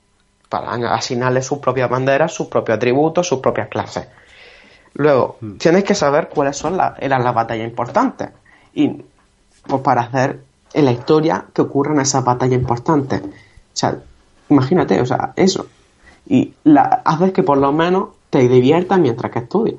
[0.48, 4.08] Para asignarles sus propias banderas, sus propios atributos, sus propias clases.
[4.94, 8.30] Luego, tienes que saber cuáles son las, eran las batallas importantes.
[8.74, 9.02] Y
[9.66, 10.40] pues para hacer
[10.72, 13.22] en la historia que ocurran esas batallas importantes.
[13.22, 13.30] O
[13.72, 13.98] sea,
[14.48, 15.66] imagínate, o sea, eso.
[16.26, 19.76] Y la, haces que por lo menos te diviertas mientras que estudias.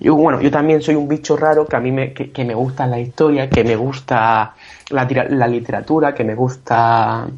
[0.00, 2.54] Yo, bueno, yo también soy un bicho raro que a mí me, que, que me
[2.54, 4.54] gusta la historia, que me gusta
[4.90, 7.28] la, la literatura, que me gusta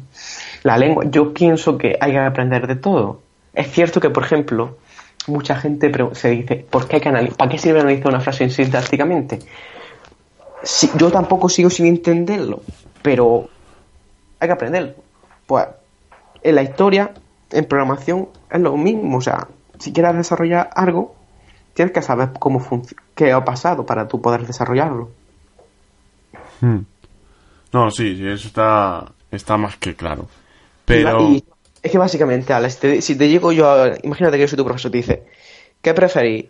[0.63, 1.05] la lengua.
[1.09, 3.21] Yo pienso que hay que aprender de todo.
[3.53, 4.77] es cierto que, por ejemplo,
[5.27, 7.37] mucha gente se dice, ¿por qué hay que analizar?
[7.37, 9.39] ¿Para qué sirve analizar una frase sintácticamente?
[10.63, 12.61] Si, yo tampoco sigo sin entenderlo,
[13.01, 13.49] pero
[14.39, 14.93] hay que aprenderlo.
[15.45, 15.67] Pues
[16.41, 17.13] en la historia,
[17.51, 19.17] en programación, es lo mismo.
[19.17, 21.15] O sea, si quieres desarrollar algo,
[21.73, 22.65] tienes que saber cómo
[23.15, 25.09] qué ha pasado para tú poder desarrollarlo.
[26.61, 26.79] Hmm.
[27.71, 30.27] No, sí, eso está, está más que claro.
[30.89, 31.35] Pero...
[31.83, 34.89] es que básicamente, Alex, si te llego yo a, Imagínate que yo soy tu profesor
[34.89, 35.23] y te dice,
[35.83, 36.45] ¿qué preferís?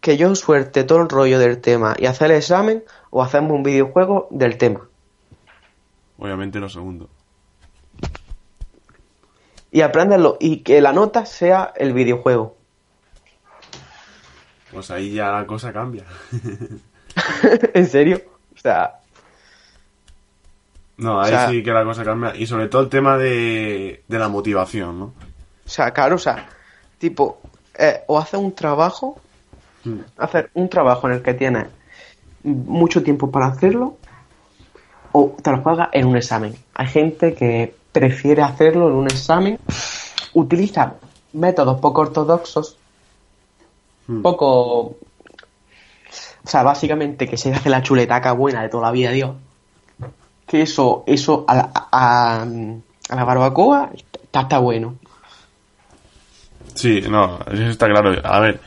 [0.00, 3.64] ¿Que yo suerte todo el rollo del tema y hacer el examen o hacemos un
[3.64, 4.88] videojuego del tema?
[6.18, 7.08] Obviamente lo segundo.
[9.72, 12.56] Y aprenderlo y que la nota sea el videojuego.
[14.72, 16.04] Pues ahí ya la cosa cambia.
[17.74, 18.22] ¿En serio?
[18.54, 18.99] O sea,
[21.00, 22.36] no, ahí sí que la cosa cambia.
[22.36, 25.04] Y sobre todo el tema de, la motivación, ¿no?
[25.64, 26.46] O sea, claro, o sea,
[26.98, 27.40] tipo,
[27.78, 29.18] eh, o hacer un trabajo,
[29.84, 29.98] hmm.
[30.18, 31.68] hacer un trabajo en el que tienes
[32.42, 33.96] mucho tiempo para hacerlo,
[35.12, 36.54] o te lo juegas en un examen.
[36.74, 39.58] Hay gente que prefiere hacerlo en un examen,
[40.34, 40.94] utiliza
[41.32, 42.76] métodos poco ortodoxos,
[44.06, 44.20] hmm.
[44.20, 44.96] poco...
[46.42, 49.32] O sea, básicamente que se hace la chuletaca buena de toda la vida, Dios
[50.50, 54.96] que eso, eso a, a, a la barbacoa está, está, bueno.
[56.74, 58.20] Sí, no, eso está claro.
[58.24, 58.60] A ver,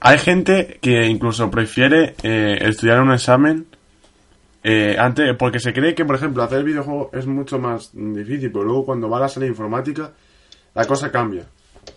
[0.00, 3.66] hay gente que incluso prefiere eh, estudiar un examen
[4.64, 8.50] eh, antes, porque se cree que, por ejemplo, hacer el videojuego es mucho más difícil,
[8.50, 10.12] pero luego cuando va a la sala informática,
[10.74, 11.44] la cosa cambia.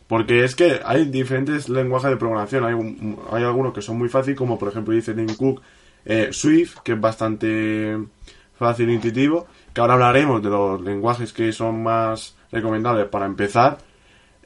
[0.10, 2.66] Porque es que hay diferentes lenguajes de programación.
[2.66, 5.62] Hay, hay algunos que son muy fáciles, como por ejemplo dice Link Cook,
[6.04, 7.98] eh, Swift, que es bastante
[8.58, 13.78] fácil e intuitivo, que ahora hablaremos de los lenguajes que son más recomendables para empezar.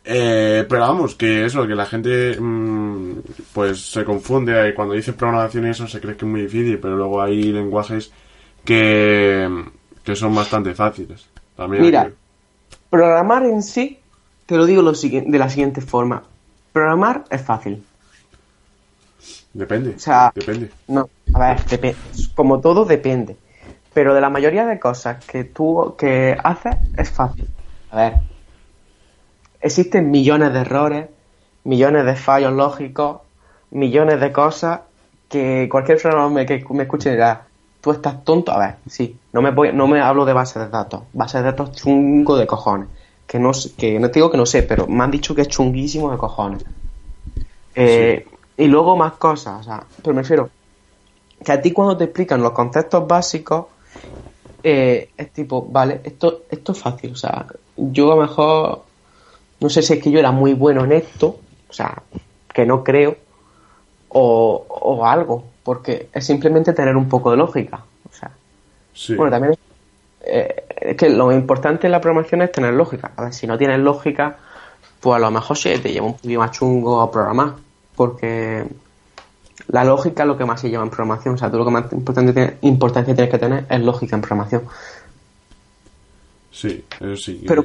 [0.04, 3.20] Eh, pero vamos, que eso, que la gente mm,
[3.54, 6.96] pues se confunde cuando dice programación y eso se cree que es muy difícil, pero
[6.96, 8.12] luego hay lenguajes
[8.66, 9.66] que,
[10.04, 11.28] que son bastante fáciles.
[11.56, 12.10] También Mira,
[12.90, 14.00] programar en sí,
[14.46, 16.24] te lo digo lo de la siguiente forma.
[16.74, 17.84] Programar es fácil.
[19.54, 19.96] Depende.
[19.96, 20.70] O sea, depende.
[20.88, 21.96] No, a ver.
[22.36, 23.36] Como todo depende.
[24.00, 27.50] Pero de la mayoría de cosas que tú que haces es fácil.
[27.92, 28.14] A ver,
[29.60, 31.10] existen millones de errores,
[31.66, 33.18] millones de fallos lógicos,
[33.72, 34.80] millones de cosas
[35.28, 37.46] que cualquier persona que me escuche dirá,
[37.82, 38.54] tú estás tonto.
[38.54, 41.52] A ver, sí, no me voy, no me hablo de bases de datos, bases de
[41.52, 42.88] datos chungo de cojones.
[43.28, 45.50] Que no, que no te digo que no sé, pero me han dicho que es
[45.50, 46.64] chunguísimo de cojones.
[47.76, 50.50] Eh, y luego más cosas, o sea, pero me refiero
[51.44, 53.66] que a ti cuando te explican los conceptos básicos,
[54.64, 57.46] eh, es tipo, vale, esto, esto es fácil, o sea,
[57.78, 58.84] yo a lo mejor,
[59.60, 62.02] no sé si es que yo era muy bueno en esto, o sea,
[62.54, 63.16] que no creo,
[64.10, 68.32] o, o algo, porque es simplemente tener un poco de lógica, o sea,
[69.16, 69.56] bueno, también
[70.22, 73.58] eh, es, que lo importante en la programación es tener lógica, a ver, si no
[73.58, 74.38] tienes lógica,
[75.00, 77.54] pues a lo mejor sí te lleva un poquito más chungo a programar,
[77.96, 78.66] porque
[79.70, 81.36] la lógica es lo que más se lleva en programación.
[81.36, 84.64] O sea, tú lo que más importante, importancia tienes que tener es lógica en programación.
[86.52, 87.44] Sí, eso sí.
[87.48, 87.64] Pero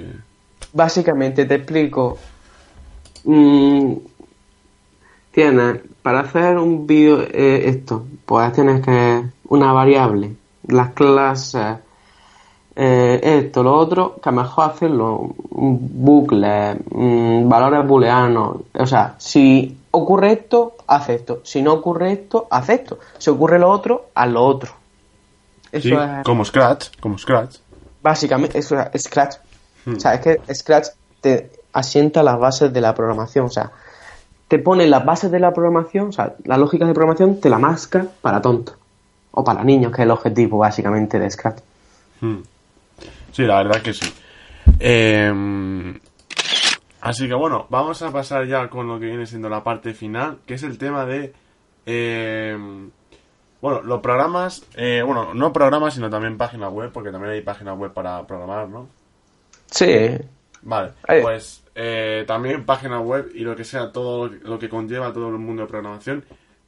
[0.73, 2.19] básicamente te explico.
[3.25, 3.95] Mm,
[5.31, 10.37] tienes, para hacer un vídeo, eh, esto, pues tienes que una variable,
[10.69, 11.79] las clases,
[12.77, 18.59] eh, esto, lo otro, que mejor hacerlo, un bucle, mm, valores booleanos.
[18.75, 21.41] O sea, si ocurre esto, haz esto.
[21.45, 22.99] Si no ocurre esto, haz esto.
[23.19, 24.73] Si ocurre lo otro, haz lo otro.
[25.73, 26.25] Eso es...
[26.25, 27.57] Como Scratch, como Scratch.
[28.03, 29.37] Básicamente, eso es Scratch.
[29.85, 29.97] Hmm.
[29.97, 30.89] O sea, es que Scratch
[31.21, 33.47] te asienta las bases de la programación.
[33.47, 33.73] O sea,
[34.49, 37.59] te pone las bases de la programación, o sea, la lógica de programación te la
[37.59, 38.75] masca para tonto.
[39.33, 41.61] O para niños, que es el objetivo básicamente de Scratch.
[42.21, 42.39] Hmm.
[43.33, 44.13] Sí, la verdad que sí.
[44.79, 45.99] Eh,
[47.05, 50.39] Así que bueno, vamos a pasar ya con lo que viene siendo la parte final,
[50.47, 51.35] que es el tema de...
[51.85, 52.57] Eh,
[53.61, 57.77] bueno, los programas, eh, bueno, no programas, sino también páginas web, porque también hay páginas
[57.77, 58.89] web para programar, ¿no?
[59.67, 60.17] Sí.
[60.63, 65.29] Vale, pues eh, también páginas web y lo que sea, todo lo que conlleva todo
[65.29, 66.25] el mundo de programación.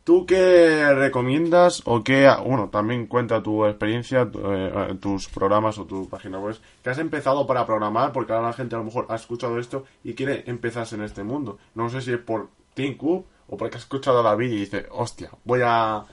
[0.07, 6.09] ¿Tú qué recomiendas o qué, bueno, también cuenta tu experiencia, eh, tus programas o tu
[6.09, 9.16] página web, que has empezado para programar, porque ahora la gente a lo mejor ha
[9.16, 11.59] escuchado esto y quiere empezarse en este mundo?
[11.75, 15.29] No sé si es por Tinku o porque has escuchado la vida y dices, hostia,
[15.45, 16.05] voy a,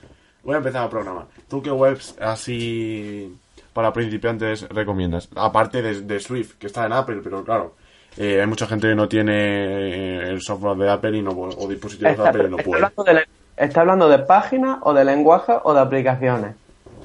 [0.42, 1.26] voy a empezar a programar.
[1.48, 3.32] ¿Tú qué webs así
[3.72, 5.28] para principiantes recomiendas?
[5.36, 7.76] Aparte de, de Swift, que está en Apple, pero claro,
[8.16, 11.68] eh, hay mucha gente que no tiene eh, el software de Apple y no, o
[11.68, 12.74] dispositivos de Apple y no puede.
[12.82, 16.54] hablando de, le- está hablando de páginas o de lenguaje o de aplicaciones.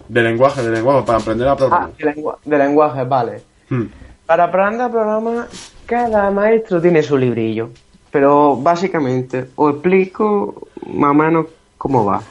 [0.08, 1.92] De lenguaje, de lenguaje, para aprender a Ah, programar.
[1.98, 3.42] de, lengua- de lenguaje, vale.
[3.70, 3.86] Hmm.
[4.26, 5.48] Para aprender a programar,
[5.86, 7.70] cada maestro tiene su librillo.
[8.12, 11.46] Pero básicamente, os explico más o menos
[11.78, 12.22] cómo va.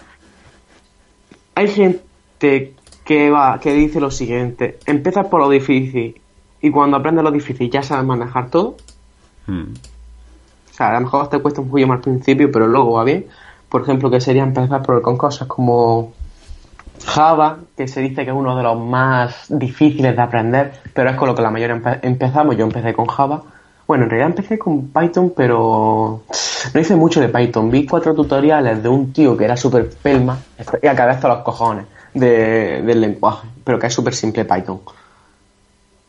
[1.55, 6.21] Hay gente que va, que dice lo siguiente, empiezas por lo difícil
[6.61, 8.77] y cuando aprendes lo difícil ya sabes manejar todo.
[9.47, 9.73] Hmm.
[10.71, 13.05] O sea, a lo mejor te cuesta un poquillo más al principio, pero luego va
[13.05, 13.27] bien.
[13.69, 16.13] Por ejemplo, que sería empezar por, con cosas como
[17.05, 21.17] Java, que se dice que es uno de los más difíciles de aprender, pero es
[21.17, 22.57] con lo que la mayoría empe- empezamos.
[22.57, 23.43] Yo empecé con Java.
[23.87, 26.23] Bueno, en realidad empecé con Python, pero
[26.75, 27.71] no hice mucho de Python.
[27.71, 30.39] Vi cuatro tutoriales de un tío que era súper pelma
[30.83, 34.81] y acabé hasta los cojones de- del lenguaje, pero que es súper simple Python.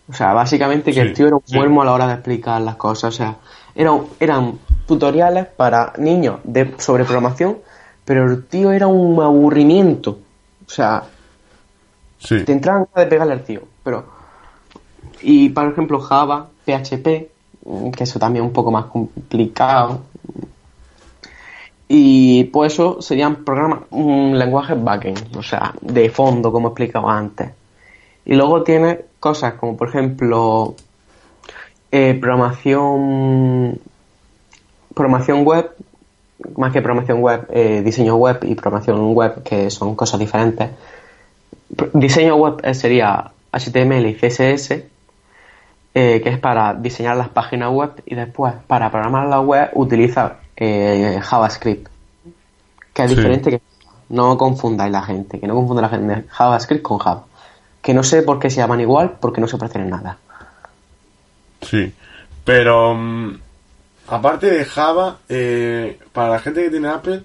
[0.10, 1.56] O sea, básicamente que Sí, el tío era un sí.
[1.56, 3.14] muermo a la hora de explicar las cosas.
[3.14, 3.36] O sea,
[3.76, 4.54] eran, eran
[4.90, 7.60] tutoriales para niños de, sobre programación,
[8.04, 10.18] pero el tío era un aburrimiento.
[10.66, 11.04] O sea,
[12.18, 12.44] Sí.
[12.44, 13.62] te entraban de pegarle al tío.
[13.84, 14.04] Pero.
[15.22, 17.30] Y por ejemplo, Java, PHP,
[17.96, 20.02] que eso también es un poco más complicado.
[21.88, 27.50] Y pues eso serían programas, un lenguaje backend, o sea, de fondo, como explicaba antes.
[28.26, 30.76] Y luego tiene cosas como, por ejemplo,
[31.92, 33.80] eh, programación,
[35.00, 35.72] programación web,
[36.58, 40.70] más que programación web, eh, diseño web y programación web, que son cosas diferentes.
[41.94, 44.72] Diseño web eh, sería HTML y CSS,
[45.94, 50.36] eh, que es para diseñar las páginas web y después para programar la web utiliza
[50.58, 51.88] eh, JavaScript,
[52.94, 53.16] que es Sí.
[53.16, 53.62] diferente que
[54.10, 57.24] no confundáis la gente, que no confunda la gente JavaScript con Java,
[57.82, 60.18] que no sé por qué se llaman igual, porque no se parecen en nada.
[61.62, 61.94] Sí,
[62.44, 63.40] pero mm,
[64.12, 67.24] aparte de Java, eh, para la gente que tiene Apple,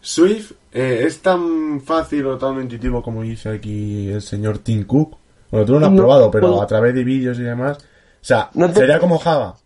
[0.00, 5.16] Swift eh, es tan fácil o tan intuitivo como dice aquí el señor Tim Cook.
[5.50, 7.78] Bueno, tú no lo has No, probado, pero a través de vídeos y demás.
[7.78, 9.56] O sea, No te- sería como Java.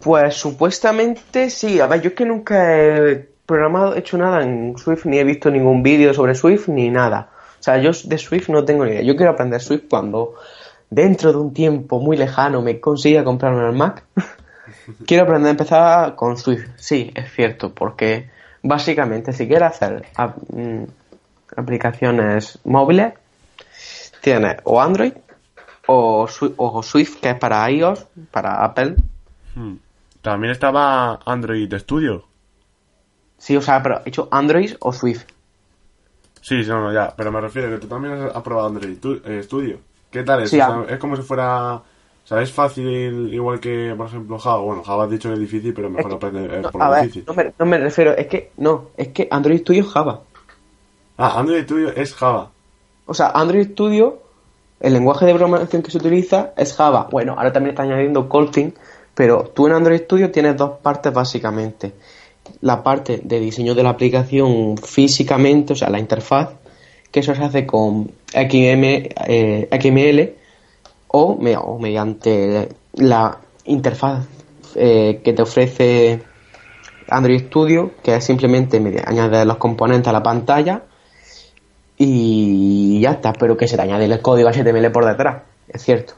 [0.00, 1.80] Pues supuestamente sí.
[1.80, 5.50] A ver, yo es que nunca he programado, hecho nada en Swift, ni he visto
[5.50, 7.30] ningún vídeo sobre Swift, ni nada.
[7.58, 9.02] O sea, yo de Swift no tengo ni idea.
[9.02, 10.34] Yo quiero aprender Swift cuando
[10.88, 14.04] dentro de un tiempo muy lejano me consiga comprarme el Mac.
[15.06, 16.68] quiero aprender a empezar con Swift.
[16.76, 18.30] Sí, es cierto, porque
[18.62, 20.84] básicamente si quieres hacer ap- mm,
[21.56, 23.14] aplicaciones móviles,
[24.20, 25.12] tienes o Android
[25.86, 28.96] o, Swi- o Swift, que es para iOS, para Apple,
[29.54, 29.74] Hmm.
[30.22, 32.24] También estaba Android Studio.
[33.38, 35.24] Sí, o sea, pero he hecho Android o Swift.
[36.42, 39.42] Sí, no, no, ya, pero me refiero que tú también has probado Android tu- eh,
[39.42, 39.78] Studio.
[40.10, 40.50] ¿Qué tal es?
[40.50, 41.80] Sí, O sea, es como si fuera...
[42.30, 44.60] Sea, es fácil, igual que, por ejemplo, Java.
[44.60, 46.90] Bueno, Java has dicho que es difícil, pero mejor Es que- aprender no, por lo
[46.92, 47.24] ver, difícil.
[47.26, 50.20] no me, no me refiero, es que no, es que Android Studio es Java.
[51.18, 52.50] Ah, Android Studio es Java.
[53.06, 54.22] O sea, Android Studio,
[54.78, 57.08] el lenguaje de programación que se utiliza es Java.
[57.10, 58.74] Bueno, ahora también está añadiendo Kotlin,
[59.12, 61.92] pero tú en Android Studio tienes dos partes básicamente.
[62.60, 66.50] La parte de diseño de la aplicación físicamente, o sea, la interfaz,
[67.10, 70.34] que eso se hace con XM, eh, XML
[71.12, 74.26] o, me- o mediante la interfaz
[74.76, 76.22] eh, que te ofrece
[77.08, 80.82] Android Studio, que es simplemente añadir los componentes a la pantalla
[81.98, 86.14] y ya está, pero que se te añade el código HTML por detrás, es cierto.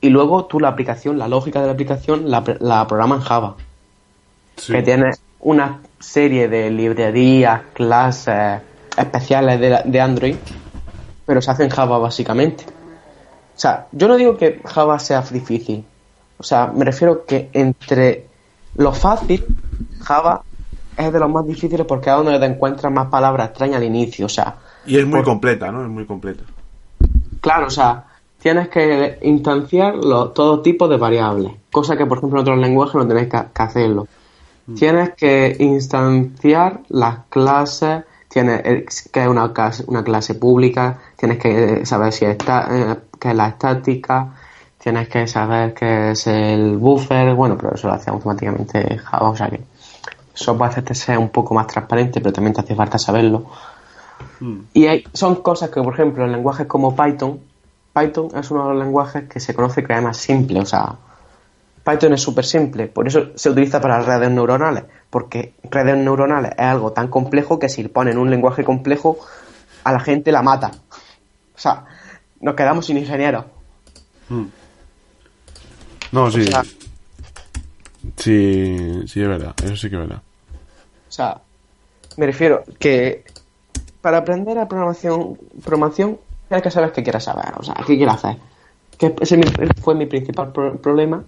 [0.00, 3.56] Y luego tú la aplicación, la lógica de la aplicación la, la programas en Java,
[4.56, 4.72] Sí.
[4.72, 8.60] que tiene una serie de librerías, clases
[8.96, 10.36] especiales de, de Android,
[11.24, 12.64] pero se hace en Java básicamente.
[13.54, 15.84] O sea, yo no digo que Java sea difícil,
[16.38, 18.26] o sea, me refiero que entre
[18.76, 19.44] lo fácil,
[20.00, 20.42] Java
[20.96, 24.26] es de los más difíciles porque es donde te encuentras más palabras extrañas al inicio,
[24.26, 25.82] o sea, Y es muy completa, ¿no?
[25.82, 26.42] Es muy completa.
[27.40, 28.04] Claro, o sea,
[28.40, 32.94] tienes que instanciar lo- todo tipo de variables, cosa que por ejemplo en otros lenguajes
[32.96, 34.08] no tenéis que, que hacerlo.
[34.76, 41.38] Tienes que instanciar las clases, tienes el- que es una clase, una clase pública, tienes
[41.38, 44.34] que saber si está, eh, qué es la estática,
[44.76, 49.36] tienes que saber qué es el buffer, bueno, pero eso lo hace automáticamente Java, o
[49.36, 49.60] sea que
[50.34, 53.46] eso puede hacerte ser un poco más transparente, pero también te hace falta saberlo.
[54.72, 57.38] Y hay, son cosas que, por ejemplo, en lenguajes como Python,
[57.94, 60.96] Python es uno de los lenguajes que se conoce que es más simple, o sea,
[61.84, 66.64] Python es súper simple, por eso se utiliza para redes neuronales, porque redes neuronales es
[66.64, 69.18] algo tan complejo que si ponen un lenguaje complejo,
[69.84, 70.72] a la gente la mata.
[71.54, 71.84] O sea,
[72.42, 73.44] nos quedamos sin ingenieros.
[74.28, 74.44] Hmm.
[76.12, 76.40] No, sí.
[76.40, 76.62] O sea,
[78.16, 79.54] Sí, sí, es verdad.
[79.62, 80.22] Eso sí que es verdad.
[81.08, 81.40] O sea,
[82.16, 83.24] me refiero que
[84.00, 86.18] para aprender a programación, programación
[86.50, 88.36] hay que saber qué quieres saber, o sea, qué quieres hacer.
[88.98, 89.40] Que ese
[89.80, 91.24] fue mi principal pro- problema,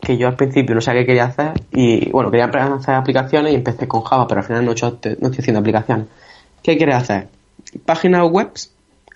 [0.00, 3.56] que yo al principio no sabía qué quería hacer y bueno, quería hacer aplicaciones y
[3.56, 6.06] empecé con Java, pero al final no, hecho- no estoy haciendo aplicaciones.
[6.62, 7.28] ¿Qué quieres hacer?
[7.84, 8.50] Páginas web,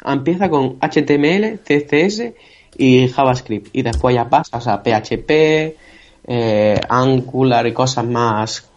[0.04, 2.32] empieza con HTML, CSS
[2.76, 5.76] y JavaScript y después ya pasas a PHP,
[6.30, 8.68] eh, Angular y cosas más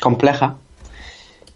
[0.00, 0.52] complejas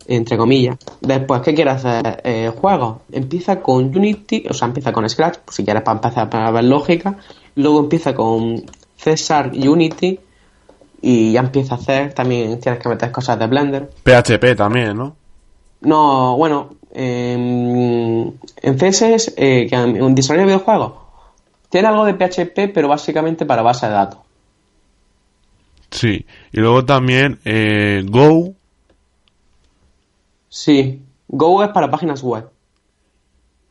[0.06, 0.76] entre comillas.
[1.00, 2.20] Después, ¿qué quieres hacer?
[2.24, 2.98] Eh, juegos.
[3.10, 6.64] Empieza con Unity, o sea, empieza con Scratch, pues si quieres para empezar para ver
[6.64, 7.16] lógica.
[7.56, 8.64] Luego empieza con
[8.96, 10.18] César Unity
[11.00, 13.90] y ya empieza a hacer, también tienes que meter cosas de Blender.
[14.04, 15.16] PHP también, ¿no?
[15.82, 20.92] No, bueno, en, en CSS, eh, que en un desarrollo de videojuegos,
[21.68, 24.20] tiene algo de PHP, pero básicamente para base de datos.
[25.90, 26.24] Sí.
[26.52, 28.54] Y luego también eh, Go.
[30.48, 32.48] Sí, Go es para páginas web.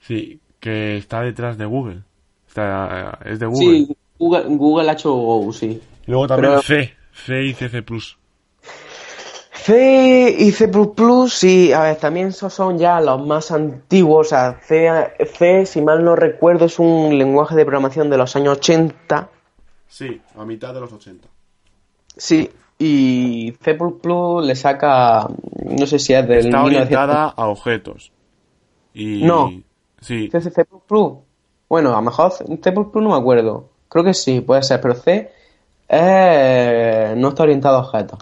[0.02, 2.02] Sí, que está detrás de Google.
[2.48, 3.66] Está, es de Google.
[3.86, 5.82] Sí, Google, Google ha hecho Go, sí.
[6.06, 6.94] Y luego también Pero- C.
[7.14, 7.84] C y CC+.
[9.66, 10.70] C y C++,
[11.30, 14.90] sí, a ver, también esos son ya los más antiguos, o sea, C,
[15.38, 19.30] C, si mal no recuerdo, es un lenguaje de programación de los años 80,
[19.88, 21.30] Sí, a mitad de los 80.
[22.18, 23.78] sí, y C++
[24.42, 25.28] le saca,
[25.64, 26.66] no sé si es del Está 1900.
[26.66, 28.12] orientada a objetos.
[28.94, 29.24] Y...
[29.24, 29.50] No.
[30.02, 30.30] Sí.
[30.30, 30.66] C, C++,
[31.70, 32.46] bueno, a lo mejor C++
[32.96, 35.32] no me acuerdo, creo que sí, puede ser, pero C
[35.88, 38.20] eh, no está orientado a objetos.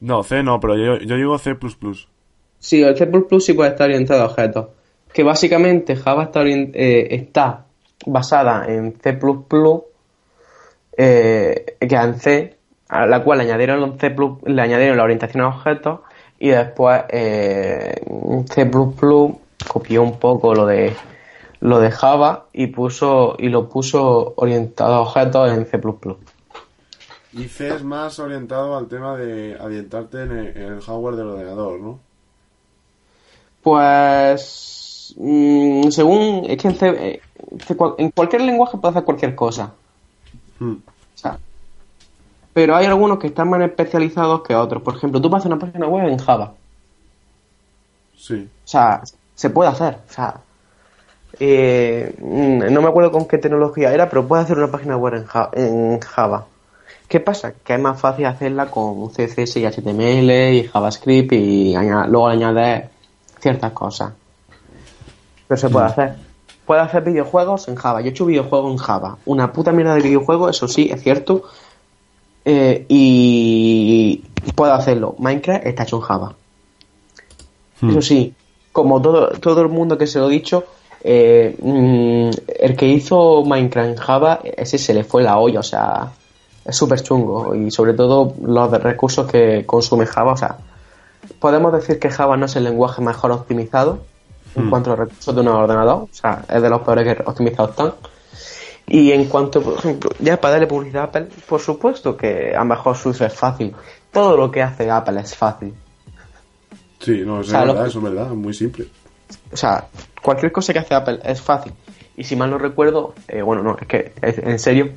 [0.00, 1.56] No, C no, pero yo, yo digo C++.
[2.58, 3.08] Sí, el C++
[3.40, 4.66] sí puede estar orientado a objetos.
[5.12, 7.66] Que básicamente Java está, eh, está
[8.06, 9.18] basada en C++,
[10.96, 12.56] eh, que en C,
[12.88, 14.14] a la cual le añadieron, C++,
[14.46, 16.00] le añadieron la orientación a objetos
[16.38, 17.94] y después eh,
[18.50, 18.70] C++
[19.68, 20.94] copió un poco lo de
[21.60, 25.78] lo de Java y puso y lo puso orientado a objetos en C++.
[27.32, 31.28] Y C es más orientado al tema de orientarte en el, en el hardware del
[31.28, 32.00] ordenador, ¿no?
[33.62, 37.20] Pues mm, según es que en, C- eh,
[37.98, 39.72] en cualquier lenguaje puede hacer cualquier cosa.
[40.58, 40.72] Hmm.
[40.74, 41.38] O sea,
[42.52, 44.82] pero hay algunos que están más especializados que otros.
[44.82, 46.54] Por ejemplo, tú puedes hacer una página web en Java.
[48.16, 48.48] Sí.
[48.64, 49.02] O sea,
[49.34, 49.98] se puede hacer.
[50.08, 50.40] O sea,
[51.38, 55.24] eh, mm, no me acuerdo con qué tecnología era, pero puedes hacer una página web
[55.52, 56.46] en Java.
[57.10, 57.54] ¿Qué pasa?
[57.64, 62.84] Que es más fácil hacerla con CSS y HTML y JavaScript y aña- luego añadir
[63.40, 64.12] ciertas cosas.
[65.48, 66.14] Pero se puede hacer.
[66.64, 68.00] Puedes hacer videojuegos en Java.
[68.00, 69.18] Yo he hecho videojuegos en Java.
[69.26, 71.42] Una puta mierda de videojuegos, eso sí, es cierto.
[72.44, 74.22] Eh, y
[74.54, 75.16] puedo hacerlo.
[75.18, 76.34] Minecraft está hecho en Java.
[77.80, 77.90] Hmm.
[77.90, 78.32] Eso sí,
[78.70, 80.62] como todo, todo el mundo que se lo he dicho,
[81.02, 82.30] eh, mm,
[82.60, 86.12] el que hizo Minecraft en Java, ese se le fue la olla, o sea,
[86.64, 87.54] es súper chungo.
[87.54, 90.56] Y sobre todo los recursos que consume Java, o sea,
[91.38, 94.00] podemos decir que Java no es el lenguaje mejor optimizado
[94.54, 94.70] en Hmm.
[94.70, 97.92] cuanto a recursos de un ordenador, o sea, es de los peores que optimizados están.
[98.88, 102.58] Y en cuanto, por ejemplo, ya para darle publicidad a Apple, por supuesto que a
[102.58, 103.72] lo mejor su uso es fácil.
[104.10, 105.72] Todo lo que hace Apple es fácil.
[106.98, 108.86] Sí, no, eso sea, es verdad, eso es verdad, muy simple.
[109.52, 109.86] O sea,
[110.20, 111.72] cualquier cosa que hace Apple es fácil.
[112.16, 114.90] Y si mal no recuerdo, eh, bueno, no, es que es- en serio,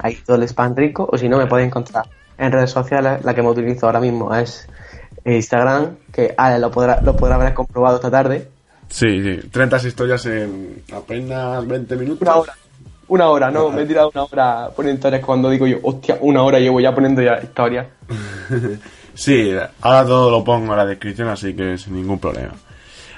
[0.00, 2.06] Ahí todo el spam rico, o si no, me podéis encontrar
[2.38, 3.24] en redes sociales.
[3.24, 4.68] La que me utilizo ahora mismo es
[5.24, 8.48] Instagram, que Ale lo podrá, lo podrá haber comprobado esta tarde.
[8.88, 9.48] Sí, sí.
[9.48, 12.22] 30 historias en apenas 20 minutos.
[12.22, 12.52] Una hora.
[13.08, 16.42] Una hora, no, me he tirado una hora poniendo historias cuando digo yo, hostia, una
[16.42, 17.86] hora llevo ya poniendo ya historias.
[19.14, 22.54] Sí, ahora todo lo pongo en la descripción, así que sin ningún problema.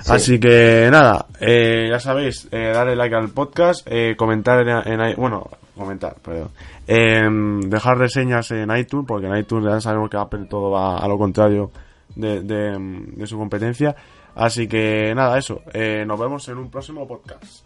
[0.09, 5.17] Así que nada, eh, ya sabéis, eh, darle like al podcast, eh, comentar en, en
[5.17, 6.51] bueno, comentar, perdón,
[6.87, 11.09] Em, dejar reseñas en iTunes, porque en iTunes ya sabemos que Apple todo va a
[11.09, 11.71] lo contrario
[12.15, 13.97] de, de, de su competencia.
[14.35, 17.65] Así que nada, eso, eh, nos vemos en un próximo podcast.